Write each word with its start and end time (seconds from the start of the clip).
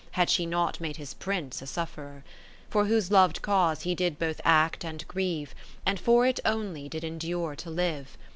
Had 0.13 0.31
she 0.31 0.47
not 0.47 0.81
made 0.81 0.97
his 0.97 1.13
Prince 1.13 1.61
a 1.61 1.67
sufferer; 1.67 2.23
For 2.71 2.85
whose 2.85 3.11
lov'd 3.11 3.43
cause 3.43 3.83
he 3.83 3.93
did 3.93 4.17
both 4.17 4.41
act 4.43 4.83
and 4.83 5.07
grieve. 5.07 5.53
And 5.85 5.99
for 5.99 6.25
it 6.25 6.39
only 6.43 6.89
did 6.89 7.03
endure 7.03 7.55
to 7.57 7.69
live. 7.69 8.17